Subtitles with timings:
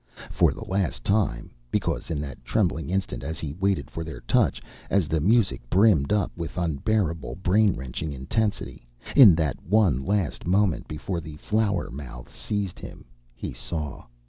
[0.31, 4.59] For the last time because in that trembling instant as he waited for their touch,
[4.89, 10.87] as the music brimmed up with unbearable, brain wrenching intensity, in that one last moment
[10.87, 14.05] before the flower mouths seized him he saw.